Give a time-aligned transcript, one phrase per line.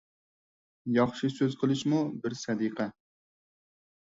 [0.95, 2.89] ياخشى سۆز قىلىشىمۇ بىر سەدىقە.